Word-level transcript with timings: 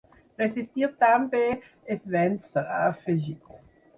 Resistir 0.41 0.87
també 1.03 1.41
és 1.97 2.09
vèncer, 2.15 2.63
ha 2.77 2.79
afegit. 2.95 3.53